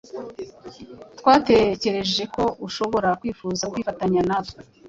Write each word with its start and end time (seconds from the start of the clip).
Twatekereje 1.19 2.23
ko 2.35 2.43
ushobora 2.67 3.09
kwifuza 3.19 3.63
kwifatanya 3.71 4.21
natwe. 4.29 4.59